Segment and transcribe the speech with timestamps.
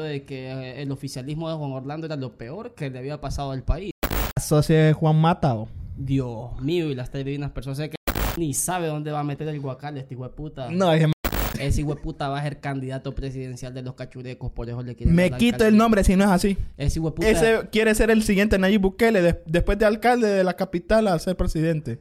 [0.00, 3.52] de que eh, el oficialismo de Juan Orlando era lo peor que le había pasado
[3.52, 3.92] al país.
[4.40, 5.68] Socio de Juan Matao.
[5.96, 7.96] Dios mío, y las tres divinas personas que
[8.36, 10.70] ni sabe dónde va a meter el guacal este hijo de puta.
[10.70, 11.06] No, es
[11.58, 14.94] Ese hijo de puta va a ser candidato presidencial de los cachurecos, por eso le
[14.96, 16.56] quieren me quito el nombre si no es así.
[16.76, 17.28] Ese hijo de puta...
[17.28, 21.18] Ese quiere ser el siguiente Nayib Bukele de- después de alcalde de la capital a
[21.18, 21.98] ser presidente.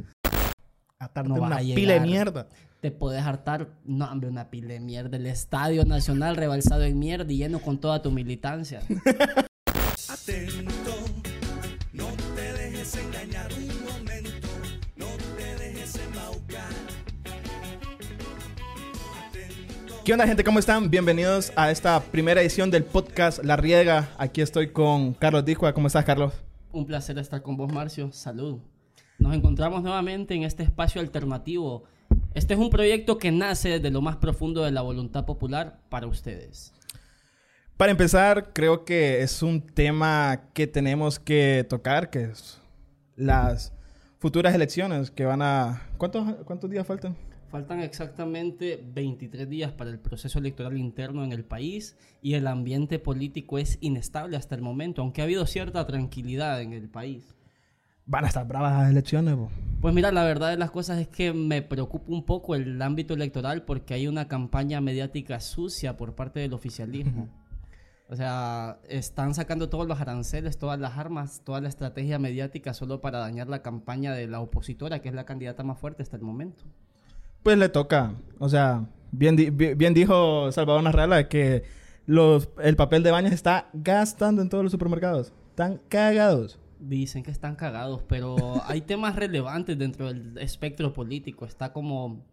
[1.00, 2.48] A No una a pila de mierda.
[2.82, 5.18] Te podés hartar, no, hombre, una pila de mierda.
[5.18, 8.80] El Estadio Nacional rebalsado en mierda y lleno con toda tu militancia.
[10.10, 10.96] Atento,
[11.92, 14.48] no te dejes engañar un momento,
[14.96, 16.70] no te dejes embaucar.
[19.28, 20.02] Atento.
[20.06, 20.46] ¿Qué onda, gente?
[20.46, 20.90] ¿Cómo están?
[20.90, 24.08] Bienvenidos a esta primera edición del podcast La Riega.
[24.18, 25.74] Aquí estoy con Carlos Dijua.
[25.74, 26.32] ¿Cómo estás, Carlos?
[26.72, 28.10] Un placer estar con vos, Marcio.
[28.14, 28.60] Salud.
[29.18, 31.84] Nos encontramos nuevamente en este espacio alternativo.
[32.36, 36.06] Este es un proyecto que nace desde lo más profundo de la voluntad popular para
[36.06, 36.74] ustedes.
[37.76, 42.62] Para empezar, creo que es un tema que tenemos que tocar, que es
[43.16, 43.74] las
[44.20, 45.82] futuras elecciones que van a...
[45.98, 47.16] ¿Cuántos, cuántos días faltan?
[47.50, 53.00] Faltan exactamente 23 días para el proceso electoral interno en el país y el ambiente
[53.00, 57.39] político es inestable hasta el momento, aunque ha habido cierta tranquilidad en el país.
[58.12, 59.50] Van a estar bravas las elecciones, bo.
[59.82, 63.14] Pues mira, la verdad de las cosas es que me preocupa un poco el ámbito
[63.14, 67.30] electoral porque hay una campaña mediática sucia por parte del oficialismo.
[68.10, 73.00] O sea, están sacando todos los aranceles, todas las armas, toda la estrategia mediática solo
[73.00, 76.24] para dañar la campaña de la opositora, que es la candidata más fuerte hasta el
[76.24, 76.64] momento.
[77.44, 78.16] Pues le toca.
[78.40, 81.64] O sea, bien, di- bi- bien dijo Salvador Narrala que
[82.08, 85.32] los, el papel de baño se está gastando en todos los supermercados.
[85.52, 86.60] Están cagados.
[86.80, 88.36] Dicen que están cagados, pero
[88.66, 91.46] hay temas relevantes dentro del espectro político.
[91.46, 92.24] Está como,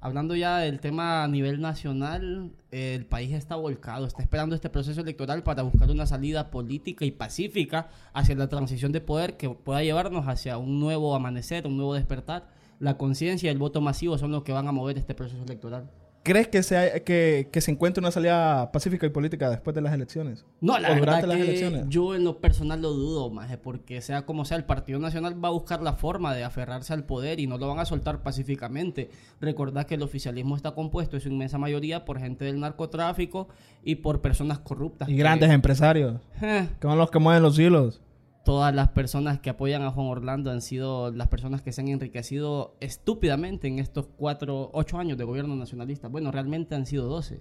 [0.00, 5.00] hablando ya del tema a nivel nacional, el país está volcado, está esperando este proceso
[5.00, 9.82] electoral para buscar una salida política y pacífica hacia la transición de poder que pueda
[9.82, 12.48] llevarnos hacia un nuevo amanecer, un nuevo despertar.
[12.78, 15.90] La conciencia y el voto masivo son los que van a mover este proceso electoral.
[16.26, 19.80] ¿Crees que se, hay- que, que se encuentre una salida pacífica y política después de
[19.80, 20.44] las elecciones?
[20.60, 21.86] No, la ¿O verdad las que elecciones?
[21.88, 25.48] yo en lo personal lo dudo, maje, porque sea como sea, el Partido Nacional va
[25.48, 29.10] a buscar la forma de aferrarse al poder y no lo van a soltar pacíficamente.
[29.40, 33.48] Recordad que el oficialismo está compuesto en su inmensa mayoría por gente del narcotráfico
[33.84, 35.08] y por personas corruptas.
[35.08, 36.20] Y que- grandes empresarios.
[36.42, 38.00] Eh, Que son los que mueven los hilos.
[38.46, 41.88] Todas las personas que apoyan a Juan Orlando han sido las personas que se han
[41.88, 46.06] enriquecido estúpidamente en estos cuatro, ocho años de gobierno nacionalista.
[46.06, 47.40] Bueno, realmente han sido doce.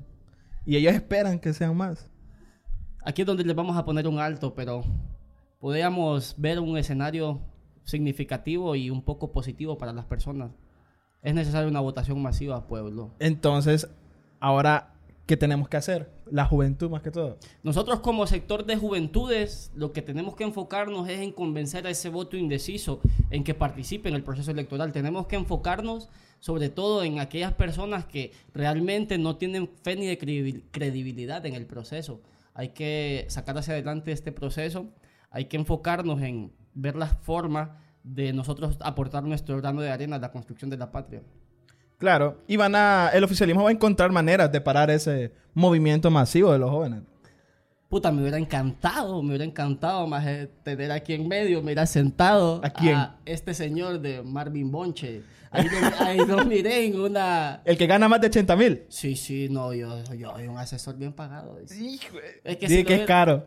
[0.65, 2.09] Y ellos esperan que sean más.
[3.03, 4.83] Aquí es donde les vamos a poner un alto, pero
[5.59, 7.39] podríamos ver un escenario
[7.83, 10.53] significativo y un poco positivo para las personas.
[11.21, 13.13] Es necesaria una votación masiva, pueblo.
[13.19, 13.87] Entonces,
[14.39, 14.95] ahora,
[15.27, 16.14] ¿qué tenemos que hacer?
[16.31, 17.37] La juventud más que todo.
[17.63, 22.09] Nosotros como sector de juventudes, lo que tenemos que enfocarnos es en convencer a ese
[22.09, 22.99] voto indeciso
[23.29, 24.91] en que participe en el proceso electoral.
[24.91, 26.09] Tenemos que enfocarnos
[26.39, 31.53] sobre todo en aquellas personas que realmente no tienen fe ni de credibil- credibilidad en
[31.53, 32.21] el proceso.
[32.53, 34.87] Hay que sacar hacia adelante este proceso,
[35.29, 37.69] hay que enfocarnos en ver las formas
[38.03, 41.23] de nosotros aportar nuestro grano de arena a la construcción de la patria.
[41.97, 42.41] Claro.
[42.47, 43.09] Y van a...
[43.13, 47.01] El oficialismo va a encontrar maneras de parar ese movimiento masivo de los jóvenes.
[47.89, 52.59] Puta, me hubiera encantado, me hubiera encantado más eh, tener aquí en medio, mira, sentado
[52.63, 52.97] ¿A quién?
[53.25, 55.21] este señor de Marvin Bonche.
[55.51, 57.61] Ahí lo, ahí lo miré en una...
[57.63, 58.83] El que gana más de 80 mil.
[58.89, 61.57] Sí, sí, no, yo, yo soy un asesor bien pagado.
[61.61, 62.11] dice.
[62.43, 63.45] Es que si que es hubiera- caro.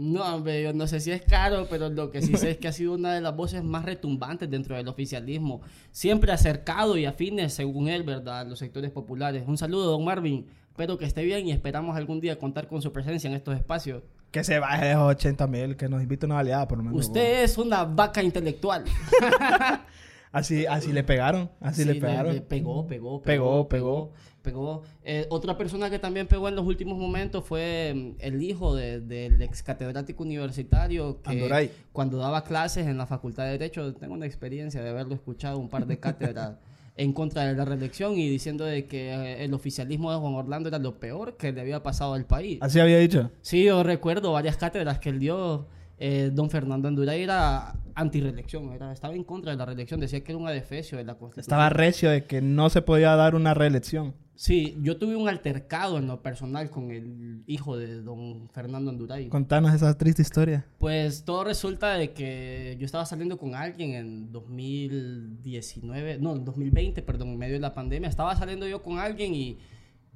[0.00, 2.68] No, hombre, yo no sé si es caro, pero lo que sí sé es que
[2.68, 5.60] ha sido una de las voces más retumbantes dentro del oficialismo.
[5.92, 9.44] Siempre acercado y afines, según él, ¿verdad?, a los sectores populares.
[9.46, 10.46] Un saludo, don Marvin.
[10.70, 14.02] Espero que esté bien y esperamos algún día contar con su presencia en estos espacios.
[14.30, 16.84] Que se baje de esos 80 mil, que nos invite a una baleada por lo
[16.84, 17.06] menos.
[17.06, 18.84] Usted es una vaca intelectual.
[20.32, 21.50] Así, así le pegaron.
[21.60, 22.40] Así le pegaron.
[22.48, 24.12] pegó, pegó, Pegó, pegó, pegó.
[24.42, 24.82] Pegó.
[25.04, 29.00] Eh, otra persona que también pegó en los últimos momentos fue mm, el hijo de-
[29.00, 31.70] del ex catedrático universitario que Andoray.
[31.92, 35.68] cuando daba clases en la Facultad de Derecho, tengo una experiencia de haberlo escuchado un
[35.68, 36.56] par de cátedras
[36.96, 40.68] en contra de la reelección y diciendo de que eh, el oficialismo de Juan Orlando
[40.68, 42.58] era lo peor que le había pasado al país.
[42.60, 43.30] Así había dicho.
[43.40, 45.66] Sí, yo recuerdo varias cátedras que él dio.
[46.02, 50.32] Eh, don Fernando Anduray era anti-reelección, era, estaba en contra de la reelección, decía que
[50.32, 51.42] era un adefesio de la Constitución.
[51.42, 54.14] Estaba recio de que no se podía dar una reelección.
[54.34, 59.28] Sí, yo tuve un altercado en lo personal con el hijo de don Fernando Anduray.
[59.28, 60.64] Contanos esa triste historia.
[60.78, 67.02] Pues todo resulta de que yo estaba saliendo con alguien en 2019, no, en 2020,
[67.02, 68.08] perdón, en medio de la pandemia.
[68.08, 69.58] Estaba saliendo yo con alguien y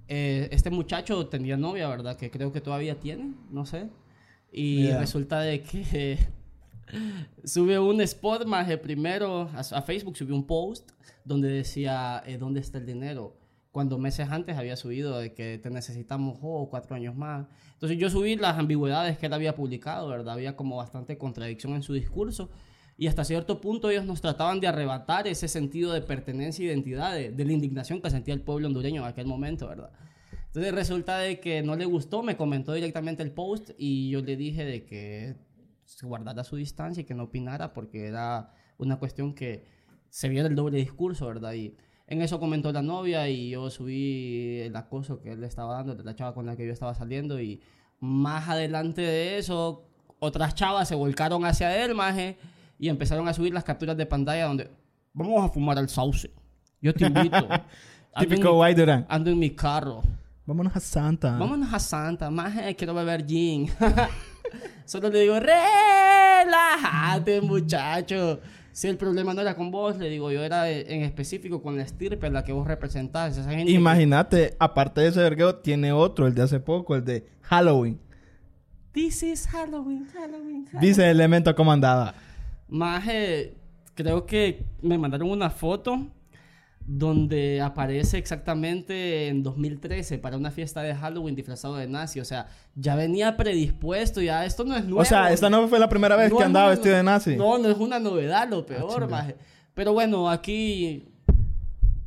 [0.09, 2.17] eh, este muchacho tenía novia, ¿verdad?
[2.17, 3.91] Que creo que todavía tiene, no sé.
[4.57, 5.01] Y Yeah.
[5.01, 6.19] resulta de que
[7.45, 10.91] sube un spot más de primero a, a Facebook, subió un post
[11.25, 13.37] donde decía, eh, ¿dónde está el dinero?
[13.73, 17.47] Cuando meses antes había subido de que te necesitamos oh, cuatro años más.
[17.73, 20.35] Entonces yo subí las ambigüedades que él había publicado, ¿verdad?
[20.35, 22.51] Había como bastante contradicción en su discurso.
[22.97, 27.13] Y hasta cierto punto ellos nos trataban de arrebatar ese sentido de pertenencia e identidad,
[27.15, 29.91] de, de la indignación que sentía el pueblo hondureño en aquel momento, ¿verdad?
[30.55, 34.37] Entonces resulta de que no le gustó, me comentó directamente el post y yo le
[34.37, 35.35] dije de que
[35.85, 39.67] se guardara su distancia y que no opinara porque era una cuestión que
[40.11, 41.55] se viera el doble discurso, ¿verdad?
[41.55, 41.75] Y
[42.07, 45.97] en eso comentó la novia y yo subí el acoso que él le estaba dando
[45.97, 47.61] de la chava con la que yo estaba saliendo y
[47.99, 49.89] más adelante de eso
[50.21, 52.39] otras chavas se volcaron hacia él, maje,
[52.79, 54.71] y empezaron a subir las capturas de pantalla donde
[55.15, 56.31] vamos a fumar al sauce.
[56.81, 57.49] Yo te invito.
[58.21, 59.07] Típico White Durán.
[59.09, 60.01] Ando en mi carro.
[60.47, 61.39] Vámonos a Santa.
[61.39, 63.69] Vámonos a Santa, maje, quiero beber gin.
[64.85, 68.41] Solo le digo, relájate, muchacho.
[68.71, 71.85] Si el problema no era con vos, le digo, yo era en específico con la
[71.85, 73.39] estirpe, la que vos representás.
[73.39, 77.99] Que- Imagínate, aparte de ese vergueo, tiene otro, el de hace poco, el de Halloween.
[78.93, 80.81] This is Halloween, Halloween, Halloween.
[80.81, 82.15] Dice Elemento cómo andaba.
[82.69, 83.55] Maje,
[83.95, 86.07] creo que me mandaron una foto
[86.87, 92.21] donde aparece exactamente en 2013 para una fiesta de Halloween disfrazado de nazi.
[92.21, 95.01] O sea, ya venía predispuesto, ya esto no es nuevo.
[95.01, 97.37] O sea, esta no fue la primera vez No que andaba una- vestido de nazi.
[97.37, 99.07] No, no es una novedad, lo peor, chinga.
[99.07, 99.37] maje.
[99.73, 101.09] Pero bueno, aquí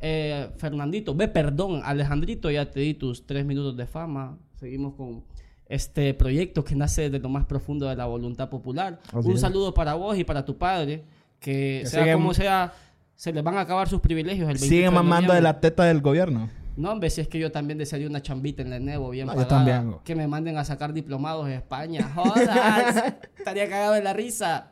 [0.00, 4.38] eh, Fernandito, ve, perdón, Alejandrito, ya te di tus tres minutos de fama.
[4.54, 5.24] Seguimos con
[5.66, 9.00] este proyecto que nace de lo más profundo de la voluntad popular.
[9.12, 9.40] Así Un es.
[9.40, 11.04] saludo para vos y para tu padre,
[11.40, 12.72] que, Que sea como sea,
[13.18, 16.00] se les van a acabar sus privilegios el 28 Sigue mamando de la teta del
[16.00, 16.48] gobierno.
[16.76, 19.32] No, hombre, si es que yo también desearía una chambita en la Enevo bien No,
[19.34, 19.80] yo pagada.
[19.80, 19.98] también.
[20.04, 22.08] Que me manden a sacar diplomados en España.
[22.14, 24.70] Jodas, estaría cagado de la risa.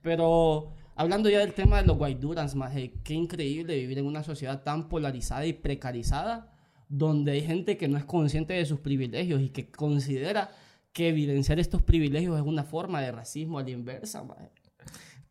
[0.00, 4.62] Pero hablando ya del tema de los Guaidurans, maje, qué increíble vivir en una sociedad
[4.62, 6.50] tan polarizada y precarizada,
[6.88, 10.48] donde hay gente que no es consciente de sus privilegios y que considera
[10.94, 14.48] que evidenciar estos privilegios es una forma de racismo a la inversa, maje.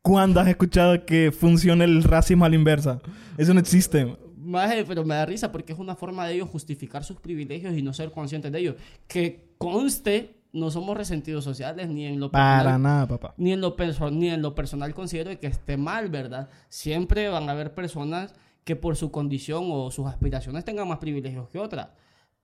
[0.07, 3.01] ¿Cuándo has escuchado que funcione el racismo a la inversa?
[3.37, 4.15] Eso no existe.
[4.37, 7.81] Maje, pero me da risa porque es una forma de ellos justificar sus privilegios y
[7.81, 8.75] no ser conscientes de ellos.
[9.09, 13.33] Que conste, no somos resentidos sociales ni en lo Para personal, nada, papá.
[13.35, 13.75] ni en lo
[14.11, 16.47] ni en lo personal considero que esté mal, ¿verdad?
[16.69, 18.33] Siempre van a haber personas
[18.63, 21.89] que por su condición o sus aspiraciones tengan más privilegios que otras.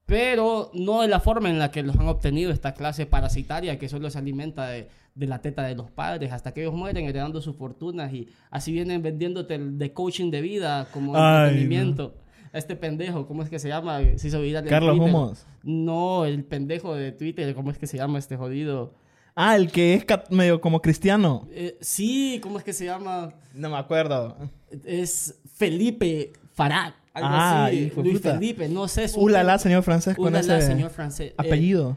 [0.06, 3.88] Pero no de la forma en la que los han obtenido esta clase parasitaria que
[3.88, 7.40] solo se alimenta de, de la teta de los padres hasta que ellos mueren heredando
[7.40, 12.14] sus fortunas y así vienen vendiéndote el de coaching de vida como Ay, entretenimiento.
[12.52, 14.00] Este pendejo, ¿cómo es que se llama?
[14.16, 14.98] Se hizo viral Carlos.
[14.98, 15.46] Humos.
[15.62, 18.94] No, el pendejo de Twitter, ¿cómo es que se llama este jodido?
[19.34, 21.48] Ah, el que es medio como cristiano.
[21.50, 23.34] Eh, sí, ¿cómo es que se llama?
[23.52, 24.36] No me acuerdo.
[24.84, 26.92] Es Felipe Farad.
[27.14, 27.76] Algo Ah, así.
[27.76, 28.34] hijo Luis puta.
[28.34, 29.06] Felipe, no sé.
[29.16, 31.30] Ulala, señor francés, Ulala, señor francés.
[31.30, 31.96] Eh, apellido.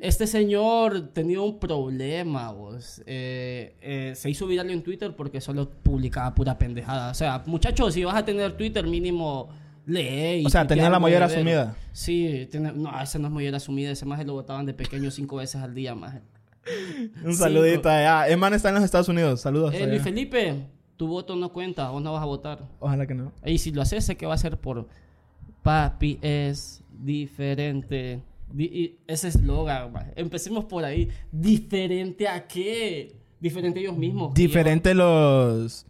[0.00, 3.02] este señor tenía un problema, vos.
[3.06, 7.10] Eh, eh, se hizo viral en Twitter porque solo publicaba pura pendejada.
[7.10, 9.48] O sea, muchachos, si vas a tener Twitter, mínimo
[9.84, 10.42] lee.
[10.42, 11.74] y O sea, tenía la mollera asumida.
[11.92, 13.90] Sí, no, ese no es mollera asumida.
[13.90, 16.16] Ese más lo botaban de pequeño cinco veces al día, más.
[17.24, 18.28] Un saludito allá.
[18.28, 19.40] El man está en los Estados Unidos.
[19.40, 19.74] Saludos.
[19.88, 20.54] Luis Felipe,
[20.96, 22.68] tu voto no cuenta, vos no vas a votar.
[22.80, 23.32] Ojalá que no.
[23.44, 24.88] Y si lo haces, sé que va a ser por
[25.62, 28.22] papi es diferente.
[28.52, 31.08] Di- ese eslogan, empecemos por ahí.
[31.30, 33.16] ¿Diferente a qué?
[33.40, 34.34] Diferente a ellos mismos.
[34.34, 35.86] Diferente los...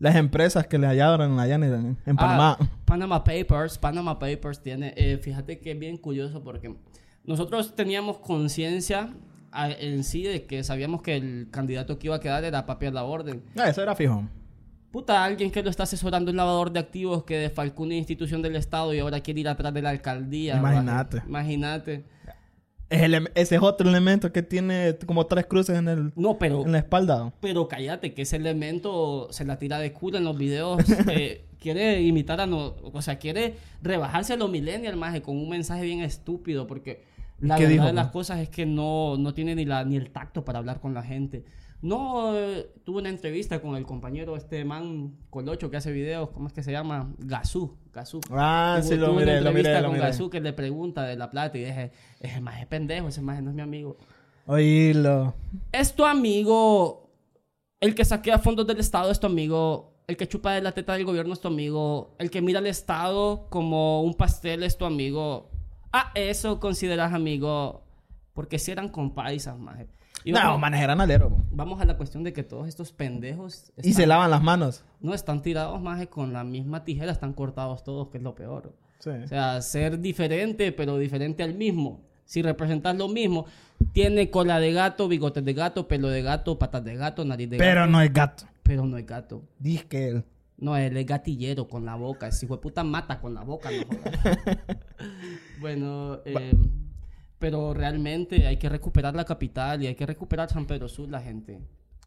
[0.00, 2.58] Las empresas que le hallaron allá en, en Ah, Panamá.
[2.84, 3.78] Panama Papers.
[3.78, 4.92] Panama Papers tiene.
[4.96, 6.74] eh, fíjate que es bien curioso porque
[7.24, 9.14] nosotros teníamos conciencia
[9.52, 12.86] a- en sí de que sabíamos que el candidato que iba a quedar era papi
[12.86, 13.42] a la orden.
[13.56, 14.24] Ah, eso era fijo.
[14.94, 18.54] Puta, alguien que lo está asesorando un lavador de activos que defalcó una institución del
[18.54, 20.56] Estado y ahora quiere ir atrás de la alcaldía.
[20.56, 21.20] Imagínate.
[21.26, 22.04] Imagínate.
[22.88, 26.64] Es el- ese es otro elemento que tiene como tres cruces en, el, No, pero,
[26.64, 27.32] en la espalda.
[27.40, 30.78] pero cállate, que ese elemento se la tira de culo en los videos.
[31.10, 32.46] eh, quiere imitar a...
[32.46, 37.02] No, o sea, quiere rebajarse a los millennials, más con un mensaje bien estúpido porque
[37.40, 39.96] la ¿Qué verdad dijo, de las cosas es que no, no tiene ni, la, ni
[39.96, 41.44] el tacto para hablar con la gente.
[41.84, 46.46] No, eh, tuve una entrevista con el compañero este man Colocho que hace videos, ¿cómo
[46.46, 47.12] es que se llama?
[47.18, 48.20] Gazú, Gazú.
[48.30, 50.06] Ah, Tuvo- sí, lo tuve miré, una lo entrevista miré, lo con miré.
[50.08, 53.42] Gazú que le pregunta de la plata y dije, ese más es pendejo, ese más
[53.42, 53.98] no es mi amigo.
[54.46, 55.34] Oílo.
[55.72, 57.10] Es tu amigo,
[57.80, 60.94] el que saquea fondos del Estado es tu amigo, el que chupa de la teta
[60.94, 64.86] del gobierno es tu amigo, el que mira al Estado como un pastel es tu
[64.86, 65.50] amigo.
[65.92, 67.82] Ah, eso consideras amigo.
[68.32, 69.86] Porque si eran compaisas, maje.
[70.32, 71.36] No, eran alero.
[71.50, 73.72] vamos a la cuestión de que todos estos pendejos.
[73.78, 74.84] Y se están- lavan las manos.
[75.00, 78.74] No están tirados, maje, con la misma tijera, están cortados todos, que es lo peor.
[79.00, 79.10] Sí.
[79.10, 82.00] O sea, ser diferente, pero diferente al mismo.
[82.24, 83.44] Si representas lo mismo,
[83.92, 87.58] tiene cola de gato, bigotes de gato, pelo de gato, patas de gato, nariz de
[87.58, 87.92] Pero gato.
[87.92, 88.44] no es gato.
[88.62, 89.42] Pero no es gato.
[89.58, 90.24] Dice que él.
[90.56, 92.28] No, él es gatillero con la boca.
[92.28, 94.38] Ese hijo de puta mata con la boca, no jodas.
[95.60, 96.54] bueno, eh,
[97.38, 101.20] pero realmente hay que recuperar la capital y hay que recuperar San Pedro Sur, la
[101.20, 101.60] gente.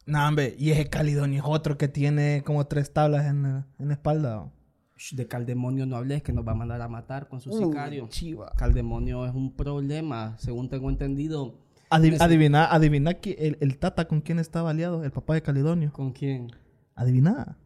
[0.06, 0.56] No, hombre.
[0.58, 4.40] Y ese Calidonio es otro que tiene como tres tablas en, en la espalda.
[4.42, 4.52] ¿o?
[4.96, 8.06] Shh, De Caldemonio no hables, que nos va a mandar a matar con su sicario.
[8.06, 8.52] Uh, chiva.
[8.58, 11.60] Caldemonio es un problema, según tengo entendido.
[11.90, 15.42] Adi- Ese- adivina, adivina que el, el Tata con quién estaba aliado, el papá de
[15.42, 15.92] Calidonio.
[15.92, 16.48] ¿Con quién?
[16.96, 17.58] Adivina.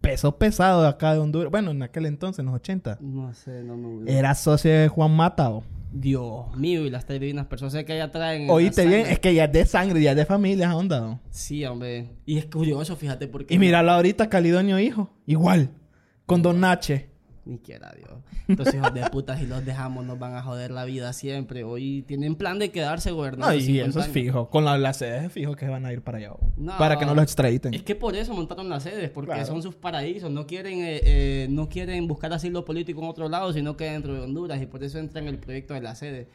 [0.00, 1.50] Peso pesado de acá de Honduras.
[1.50, 2.98] Bueno, en aquel entonces, en los 80.
[3.00, 5.50] No sé, no me Era socio de Juan Mata.
[5.50, 5.64] ¿o?
[5.92, 8.50] Dios mío, y las divinas personas que allá traen.
[8.50, 11.20] Oíste bien, es que ya es de sangre, ya es de familia, onda.
[11.30, 12.10] Sí, hombre.
[12.26, 13.54] Y es curioso, fíjate, porque.
[13.54, 15.10] Y míralo ahorita, Calidonio hijo.
[15.26, 15.70] Igual.
[16.26, 17.10] Con Don Nache.
[17.46, 18.10] Ni quiera Dios.
[18.48, 21.62] Estos hijos de puta, si los dejamos, nos van a joder la vida siempre.
[21.62, 23.46] Hoy tienen plan de quedarse gobernando.
[23.46, 24.12] No, y 50 eso es años.
[24.14, 24.50] fijo.
[24.50, 26.32] Con la, las sedes es fijo que van a ir para allá.
[26.56, 26.76] No.
[26.76, 27.72] Para que no los extraditen.
[27.72, 29.46] Es que por eso montaron las sedes, porque Claro.
[29.46, 30.28] son sus paraísos.
[30.30, 34.12] No quieren, eh, eh, no quieren buscar asilo político en otro lado, sino que dentro
[34.12, 34.60] de Honduras.
[34.60, 36.28] Y por eso entra en el proyecto de la sede.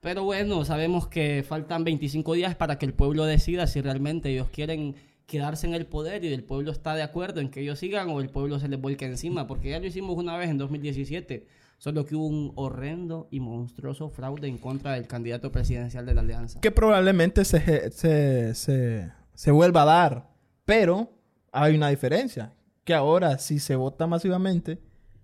[0.00, 4.48] Pero bueno, sabemos que faltan 25 días para que el pueblo decida si realmente ellos
[4.52, 4.94] quieren
[5.28, 8.20] quedarse en el poder y el pueblo está de acuerdo en que ellos sigan o
[8.20, 9.46] el pueblo se les vuelca encima.
[9.46, 11.46] Porque ya lo hicimos una vez en 2017.
[11.76, 16.22] Solo que hubo un horrendo y monstruoso fraude en contra del candidato presidencial de la
[16.22, 16.60] alianza.
[16.60, 20.30] que probablemente se, se, se, se vuelva a dar.
[20.64, 21.12] Pero
[21.52, 22.52] hay una diferencia.
[22.82, 24.80] Que ahora, si se vota masivamente,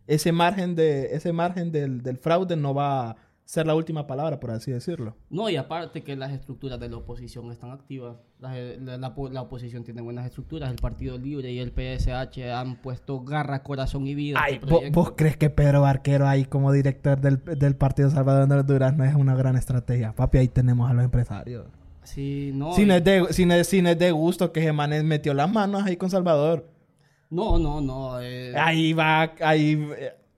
[0.06, 3.16] ese margen, de, ese margen del, del fraude no va
[3.46, 5.16] ser la última palabra, por así decirlo.
[5.28, 8.16] No, y aparte que las estructuras de la oposición están activas.
[8.40, 10.70] La, la- la po- la oposición tiene buenas estructuras.
[10.70, 14.40] El Partido Libre y el PSH han puesto garra, corazón y vida.
[14.42, 15.00] Ay, este ¿vo- proyecto.
[15.00, 19.04] ¿vos, crees que Pedro Barquero ahí como director del, del Partido Salvador de Honduras no
[19.04, 20.14] es una gran estrategia?
[20.14, 21.66] Papi, ahí tenemos a los empresarios.
[22.02, 22.72] Sí, no.
[22.74, 25.50] si, no es de, si, no si no es de gusto que Gemanes metió las
[25.50, 26.68] manos ahí con Salvador.
[27.30, 28.20] no, no, no.
[28.20, 29.88] eh, Ahí va, ahí,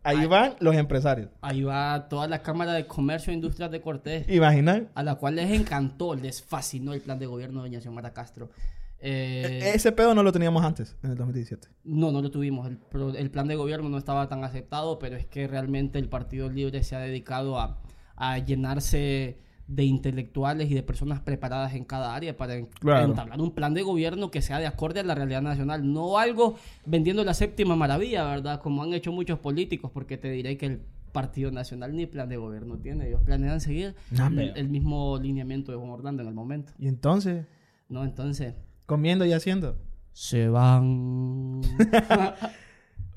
[0.07, 1.29] ahí van los empresarios.
[1.43, 4.29] ahí va toda la Cámara de Comercio e Industrias de Cortés.
[4.29, 4.85] Imagina.
[4.95, 8.51] A la cual les encantó, les fascinó el plan de gobierno de doña Xiomara Castro.
[8.99, 11.69] Eh, Ese pedo no lo teníamos antes, en el 2017.
[11.85, 12.71] No, no lo tuvimos.
[13.17, 16.83] El plan de gobierno no estaba tan aceptado, pero es que realmente el Partido Libre
[16.83, 17.83] se ha dedicado a,
[18.17, 23.07] a llenarse de intelectuales y de personas preparadas en cada área para Claro.
[23.07, 25.93] entablar un plan de gobierno que sea de acorde a la realidad nacional.
[25.93, 26.55] No algo
[26.85, 28.61] vendiendo la séptima maravilla, ¿verdad?
[28.61, 30.81] Como han hecho muchos políticos, porque te diré que el
[31.13, 33.09] Partido Nacional ni plan de gobierno tiene.
[33.09, 36.73] Ellos planean seguir No, el mismo lineamiento de Juan Orlando en el momento.
[36.79, 37.47] Y entonces,
[37.89, 38.05] ¿No?
[38.05, 38.55] Entonces,
[38.85, 39.77] comiendo y haciendo.
[40.13, 41.61] se van...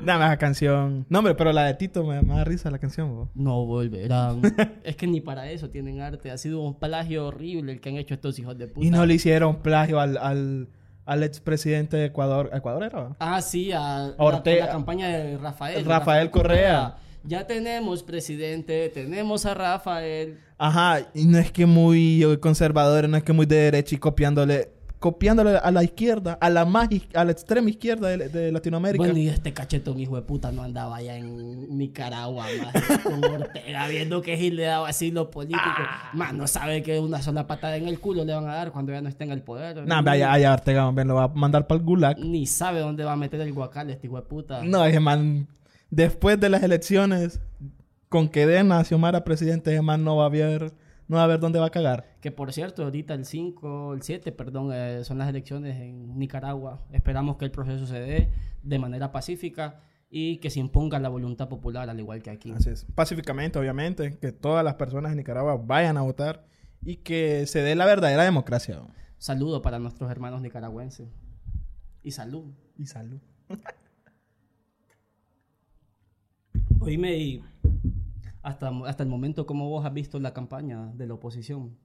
[0.01, 1.05] Dame esa canción.
[1.09, 3.29] No, hombre, pero la de Tito me, me da risa la canción, bo.
[3.35, 4.41] No volverán.
[4.83, 6.31] es que ni para eso tienen arte.
[6.31, 8.85] Ha sido un plagio horrible el que han hecho estos hijos de puta.
[8.85, 10.69] Y no le hicieron plagio al, al,
[11.05, 12.49] al expresidente de Ecuador.
[12.53, 13.15] ¿Ecuador era?
[13.19, 14.61] Ah, sí, a Ortega.
[14.61, 15.85] La, la campaña de Rafael.
[15.85, 16.95] Rafael Correa.
[17.23, 20.39] Ya tenemos presidente, tenemos a Rafael.
[20.57, 24.71] Ajá, y no es que muy conservador, no es que muy de derecha y copiándole,
[24.99, 29.03] copiándole a la izquierda, a la más, a la extrema izquierda de, de Latinoamérica.
[29.03, 33.87] Bueno, y este cachetón hijo de puta no andaba allá en Nicaragua, más con Ortega,
[33.87, 35.63] viendo que Gil le daba así los políticos.
[35.63, 36.09] Ah.
[36.13, 38.91] Más no sabe que una sola patada en el culo le van a dar cuando
[38.91, 39.87] ya no esté en el poder.
[39.87, 42.19] Nah, hombre, allá, allá Ortega, hombre, lo va a mandar para el gulag.
[42.19, 44.63] Ni sabe dónde va a meter el guacal este hijo de puta.
[44.63, 45.47] No, ese man,
[45.89, 47.39] después de las elecciones,
[48.09, 50.73] con que den a Xiomara presidente, ese man no va a ver,
[51.09, 52.15] no va a ver dónde va a cagar.
[52.21, 56.85] Que por cierto, ahorita el 5, el 7, perdón, eh, son las elecciones en Nicaragua.
[56.91, 61.49] Esperamos que el proceso se dé de manera pacífica y que se imponga la voluntad
[61.49, 62.51] popular, al igual que aquí.
[62.51, 62.85] Así es.
[62.93, 66.45] Pacíficamente, obviamente, que todas las personas en Nicaragua vayan a votar
[66.83, 68.79] y que se dé la verdadera democracia.
[69.17, 71.09] Saludo para nuestros hermanos nicaragüenses.
[72.03, 72.53] Y salud.
[72.77, 73.19] Y salud.
[76.79, 77.43] Oíme, y
[78.41, 81.77] hasta, hasta el momento, ¿cómo vos has visto la campaña de la oposición?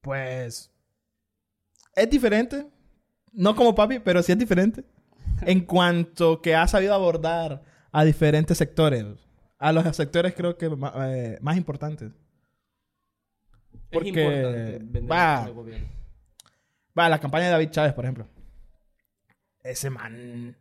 [0.00, 0.70] Pues
[1.94, 2.66] es diferente.
[3.32, 4.84] No como papi, pero sí es diferente.
[5.42, 9.04] en cuanto que ha sabido abordar a diferentes sectores.
[9.58, 12.12] A los sectores creo que eh, más importantes.
[13.90, 15.88] Porque es importante vender va- el gobierno.
[16.98, 18.26] Va, la campaña de David Chávez, por ejemplo.
[19.62, 20.56] Ese man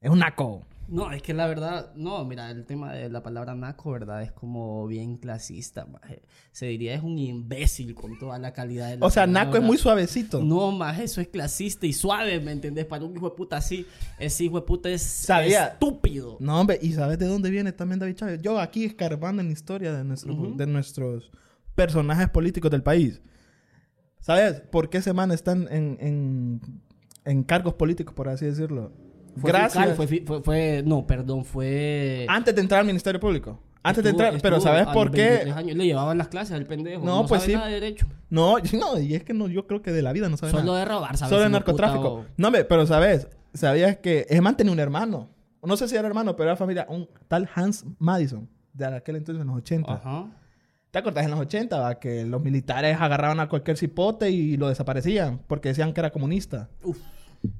[0.00, 0.62] es un naco.
[0.88, 4.22] No, es que la verdad, no, mira, el tema de la palabra naco, ¿verdad?
[4.22, 6.22] Es como bien clasista, maje.
[6.52, 9.44] Se diría es un imbécil con toda la calidad de la O sea, palabra.
[9.46, 10.42] Naco es muy suavecito.
[10.42, 12.84] No, más eso es clasista y suave, ¿me entendés?
[12.84, 13.86] Para un hijo de puta así,
[14.18, 15.68] ese hijo de puta es Sabía.
[15.68, 16.36] estúpido.
[16.40, 18.42] No, hombre, ¿y sabes de dónde viene también David Chávez?
[18.42, 21.30] Yo aquí escarbando en la historia de, nuestro, de nuestros
[21.74, 23.22] personajes políticos del país.
[24.20, 26.60] ¿Sabes por qué ese man están en, en,
[27.24, 28.92] en cargos políticos, por así decirlo?
[29.36, 29.72] Fue Gracias.
[29.72, 32.26] fiscal, fue, fue, fue- no, perdón, fue...
[32.28, 33.60] Antes de entrar al Ministerio Público.
[33.82, 35.28] Antes de entrar, pero ¿sabes por qué?
[35.28, 35.76] 23 años.
[35.76, 37.04] Le llevaban las clases al pendejo.
[37.04, 37.56] No, No, pues sabe sí.
[37.58, 38.06] nada de derecho.
[38.30, 40.64] No, no, y es que no, yo creo que de la vida no sabe Solo
[40.64, 40.78] nada.
[40.78, 41.30] de robar, ¿sabes?
[41.30, 42.08] Solo de narcotráfico.
[42.14, 43.28] o- No, hombre, pero ¿sabes?
[43.52, 45.28] ¿Sabías que man tenía un hermano?
[45.62, 46.86] No sé si era hermano, pero era familia.
[46.88, 49.92] Un tal Hans Madison, de aquel entonces en los 80.
[49.92, 50.26] Ajá.
[50.90, 51.78] ¿Te acuerdas en los 80?
[51.80, 51.98] va?
[51.98, 56.68] Que los militares agarraban a cualquier cipote y lo desaparecían porque decían que era comunista.
[56.84, 56.98] Uf,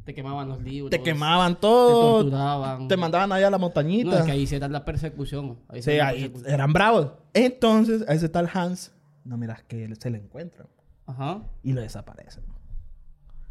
[0.04, 0.90] te quemaban los libros.
[0.90, 2.88] Te quemaban Te todo, torturaban.
[2.88, 4.10] te mandaban allá a la montañita.
[4.10, 5.58] No, es que ahí sí era la persecución.
[5.68, 7.12] Ahí sí ahí eran bravos.
[7.32, 8.92] Entonces, a ese tal Hans,
[9.24, 10.66] no miras que se le encuentran
[11.06, 11.42] Ajá.
[11.62, 12.42] y lo desaparecen.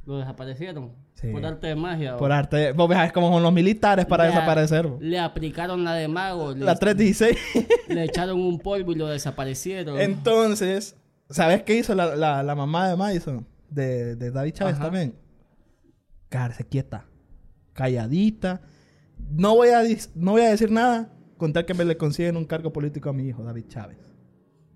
[0.06, 0.92] Lo desaparecieron.
[1.14, 1.28] Sí.
[1.32, 2.18] Por arte de magia.
[2.18, 4.90] Por o- arte, vos ves cómo son los militares para Le desaparecer.
[5.00, 6.54] Le aplicaron la de mago.
[6.54, 7.38] Le, La 316.
[7.88, 9.98] le echaron un polvo y lo desaparecieron.
[10.02, 10.98] Entonces,
[11.30, 13.48] ¿sabes qué hizo la, la, la mamá de Madison?
[13.70, 15.16] De, de David Chávez también.
[16.34, 17.06] Quedarse quieta.
[17.74, 18.62] Calladita.
[19.30, 19.84] No voy, a,
[20.16, 23.14] no voy a decir nada con tal que me le consiguen un cargo político a
[23.14, 24.00] mi hijo, David Chávez.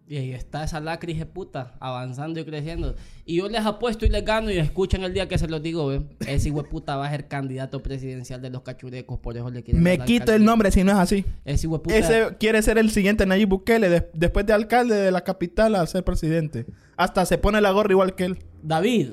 [0.05, 2.95] Y ahí está esa lacris de puta, avanzando y creciendo.
[3.25, 5.87] Y yo les apuesto y les gano y escuchen el día que se los digo,
[5.87, 6.03] ¿ve?
[6.27, 9.63] Ese hijo de puta va a ser candidato presidencial de los cachurecos, por eso le
[9.63, 11.25] quieren Me quito el nombre si no es así.
[11.43, 11.97] Ese hijo de puta.
[11.97, 15.85] Ese quiere ser el siguiente Nayib Bukele de- después de alcalde de la capital a
[15.87, 16.67] ser presidente.
[16.95, 18.37] Hasta se pone la gorra igual que él.
[18.61, 19.09] David,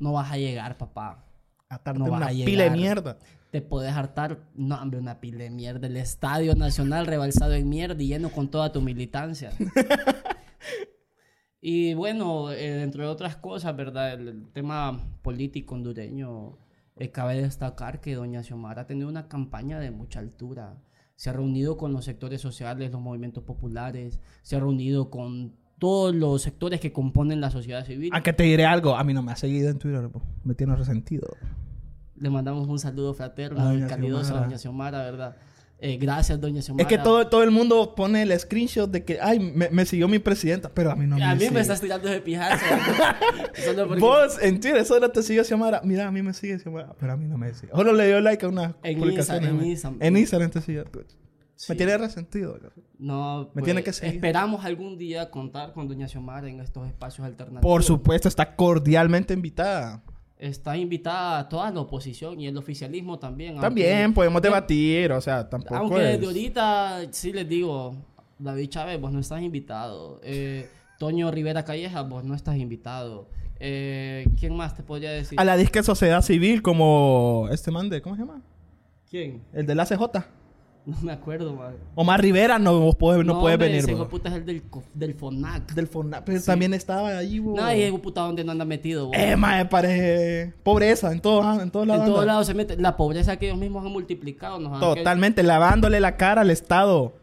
[0.00, 1.23] no vas a llegar, papá.
[1.94, 3.18] No una a pila de mierda.
[3.50, 5.86] Te podés hartar, no, hombre, una pila de mierda.
[5.86, 9.52] El Estadio Nacional rebalsado en mierda y lleno con toda tu militancia.
[11.60, 14.14] y bueno, eh, entre otras cosas, ¿verdad?
[14.14, 16.58] El, el tema político hondureño,
[16.96, 20.76] eh, cabe destacar que doña Xiomara ha tenido una campaña de mucha altura.
[21.16, 26.14] Se ha reunido con los sectores sociales, los movimientos populares, se ha reunido con todos
[26.14, 28.10] los sectores que componen la sociedad civil.
[28.12, 30.08] Aunque te diré algo, a mí no me ha seguido en Twitter,
[30.44, 31.26] me tiene resentido.
[32.16, 35.36] Le mandamos un saludo fraterno A y calidoso a doña Xiomara, ¿verdad?
[35.80, 36.82] Eh, gracias, doña Xiomara.
[36.82, 40.08] Es que todo, todo el mundo pone el screenshot de que, ay, me, me siguió
[40.08, 41.50] mi presidenta, pero a mí no me a mí sigue.
[41.50, 42.64] me estás tirando de pijazo.
[43.64, 45.80] Solo porque- Vos, en Twitter, solo te sigue Xiomara.
[45.84, 47.72] Mira, a mí me sigue Xiomara, pero a mí no me sigue.
[47.74, 49.42] Solo le dio like a unas En publicaciones.
[49.42, 49.92] Insta- en me- Insta.
[50.00, 50.84] En Instagram te sigue.
[51.56, 51.66] Sí.
[51.72, 52.58] Me tiene resentido.
[52.98, 54.14] No, Me tiene que seguir.
[54.16, 57.62] Esperamos algún día contar con doña Xiomara en estos espacios alternativos.
[57.62, 60.02] Por supuesto, está cordialmente invitada.
[60.38, 63.58] Está invitada a toda la oposición y el oficialismo también.
[63.60, 66.12] También aunque- podemos debatir, o sea, tampoco Aunque es...
[66.14, 67.94] desde ahorita sí les digo,
[68.38, 70.20] David Chávez, vos no estás invitado.
[70.24, 70.68] Eh,
[70.98, 73.28] Toño Rivera Calleja, vos no estás invitado.
[73.60, 75.38] Eh, ¿Quién más te podría decir?
[75.40, 78.02] A la disque sociedad civil como este man de...
[78.02, 78.42] ¿Cómo se llama?
[79.08, 79.42] ¿Quién?
[79.52, 80.02] El del ACJ.
[80.86, 81.78] No me acuerdo, madre.
[81.94, 83.84] Omar Rivera no, puede, no, puede hombre, venir.
[83.84, 85.72] Ese hijo puta es el del, del FONAC.
[85.72, 86.24] Del FONAP.
[86.26, 87.56] Pero también estaba ahí, bo.
[87.56, 89.06] No, y hijo puta donde no anda metido.
[89.06, 89.14] bo.
[89.14, 92.06] Eh, mae, parece pobreza en todos, en todos lados.
[92.06, 92.76] en todos lados se mete.
[92.76, 94.58] La pobreza que ellos mismos han multiplicado.
[94.58, 97.14] Nos han Totalmente, lavándole la cara al Estado.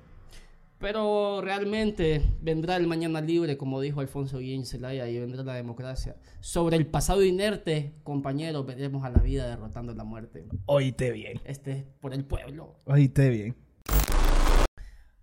[0.82, 6.15] Pero realmente vendrá el mañana libre, como dijo Alfonso Guillén Zelaya, y vendrá la democracia.
[6.39, 10.48] Sobre el pasado inerte, compañeros, veremos a la vida derrotando la muerte.
[10.65, 11.39] Oíste bien.
[11.46, 12.74] Este es por el pueblo.
[12.86, 13.56] Oíste bien.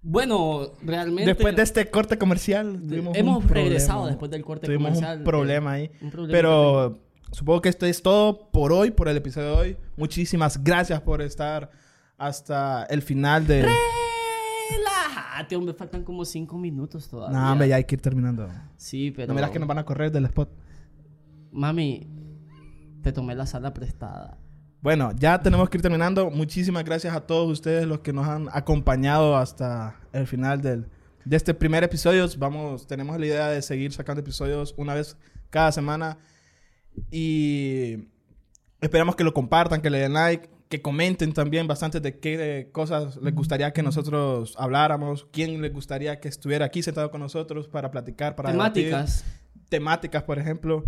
[0.00, 1.26] Bueno, realmente.
[1.26, 4.08] Después de este corte comercial, tuvimos hemos un regresado problema.
[4.10, 5.18] después del corte Tuvimos comercial.
[5.18, 5.90] un problema ahí.
[6.00, 6.98] un problema Pero
[7.32, 9.76] supongo que esto es todo por hoy, por el episodio de hoy.
[9.96, 11.68] Muchísimas gracias por estar
[12.16, 13.66] hasta el final de...
[15.38, 17.38] Relájate, hombre, faltan como cinco minutos todavía.
[17.38, 18.48] No, hombre, ya hay que ir terminando.
[18.76, 19.28] Sí, pero.
[19.28, 20.50] No miras que nos van a correr del spot.
[21.52, 22.08] Mami,
[23.02, 24.36] te tomé la sala prestada.
[24.80, 26.28] Bueno, ya tenemos que ir terminando.
[26.28, 30.88] Muchísimas gracias a todos ustedes los que nos han acompañado hasta el final del,
[31.24, 32.26] de este primer episodio.
[32.36, 35.16] Vamos, tenemos la idea de seguir sacando episodios una vez
[35.50, 36.18] cada semana.
[37.12, 38.08] Y
[38.80, 43.16] esperamos que lo compartan, que le den like, que comenten también bastante de qué cosas
[43.16, 47.90] les gustaría que nosotros habláramos, quién les gustaría que estuviera aquí sentado con nosotros para
[47.90, 48.90] platicar, para debatir.
[48.90, 49.24] Temáticas.
[49.68, 50.84] temáticas, por ejemplo.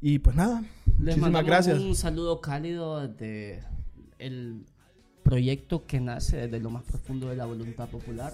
[0.00, 1.78] Y pues nada, Les muchísimas mandamos gracias.
[1.78, 3.60] un saludo cálido de
[4.18, 4.64] el
[5.22, 8.32] proyecto que nace desde lo más profundo de la voluntad popular.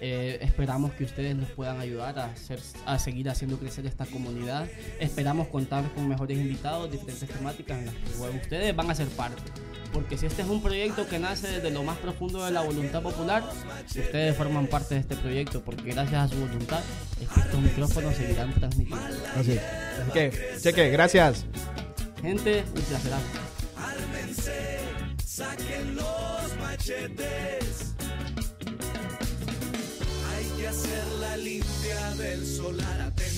[0.00, 4.66] Eh, esperamos que ustedes nos puedan ayudar a, hacer, a seguir haciendo crecer esta comunidad.
[5.00, 9.42] Esperamos contar con mejores invitados, diferentes temáticas en las que ustedes van a ser parte.
[9.92, 13.02] Porque si este es un proyecto que nace desde lo más profundo de la voluntad
[13.02, 13.44] popular,
[13.86, 16.80] ustedes forman parte de este proyecto, porque gracias a su voluntad
[17.20, 19.06] es que estos micrófonos seguirán transmitiendo.
[19.36, 19.58] Así.
[19.58, 21.44] Así que, cheque, gracias.
[22.22, 23.12] Gente, un placer.
[23.76, 24.80] Ármense,
[25.24, 27.94] saquen los machetes.
[30.34, 33.35] Hay que hacer la limpia del solar atento.